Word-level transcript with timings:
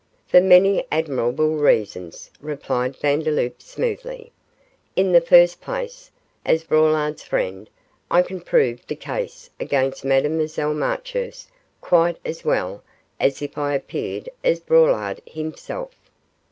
'For 0.25 0.41
many 0.41 0.87
admirable 0.91 1.57
reasons,' 1.57 2.31
replied 2.39 2.95
Vandeloup, 2.95 3.61
smoothly. 3.61 4.31
'In 4.95 5.11
the 5.11 5.21
first 5.21 5.61
place, 5.61 6.09
as 6.43 6.63
Braulard's 6.63 7.21
friend, 7.23 7.69
I 8.09 8.23
can 8.23 8.41
prove 8.41 8.81
the 8.87 8.95
case 8.95 9.51
against 9.59 10.03
Mademoiselle 10.03 10.73
Marchurst 10.73 11.49
quite 11.81 12.17
as 12.25 12.43
well 12.43 12.81
as 13.19 13.43
if 13.43 13.59
I 13.59 13.75
appeared 13.75 14.27
as 14.43 14.59
Braulard 14.59 15.21
himself. 15.27 15.91